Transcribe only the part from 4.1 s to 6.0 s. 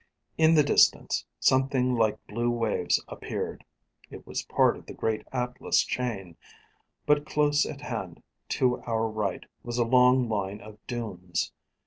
was part of the great Atlas